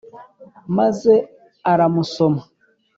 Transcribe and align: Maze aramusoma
Maze 0.77 1.13
aramusoma 1.71 2.41